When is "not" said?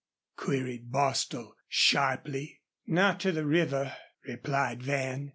2.87-3.19